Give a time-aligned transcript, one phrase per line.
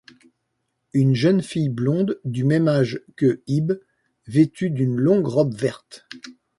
[0.93, 3.73] Une jeune fille blonde du même âge que Ib,
[4.25, 6.07] vêtue d'une longue robe verte.